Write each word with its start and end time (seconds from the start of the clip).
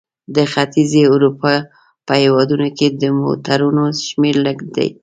د 0.35 0.37
ختیځې 0.51 1.03
اروپا 1.13 1.53
په 2.07 2.13
هېوادونو 2.23 2.67
کې 2.77 2.87
د 3.01 3.03
موټرونو 3.21 3.83
شمیر 4.05 4.35
لږ 4.45 4.57
دی. 4.75 4.89